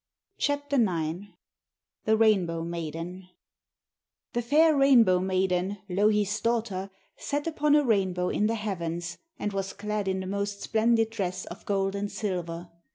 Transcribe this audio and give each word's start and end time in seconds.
THE 0.43 1.29
RAINBOW 2.17 2.63
MAIDEN 2.63 3.27
The 4.33 4.41
fair 4.41 4.75
Rainbow 4.75 5.19
maiden, 5.19 5.77
Louhi's 5.87 6.41
daughter, 6.41 6.89
sat 7.17 7.45
upon 7.45 7.75
a 7.75 7.83
rainbow 7.85 8.29
in 8.29 8.47
the 8.47 8.55
heavens, 8.55 9.19
and 9.37 9.53
was 9.53 9.73
clad 9.73 10.07
in 10.07 10.19
the 10.21 10.25
most 10.25 10.59
splendid 10.63 11.11
dress 11.11 11.45
of 11.45 11.67
gold 11.67 11.93
and 11.93 12.11
silver. 12.11 12.71